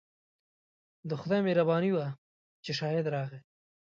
[1.09, 2.07] د خدای مهرباني وه
[2.63, 3.39] چې شاهد راغی.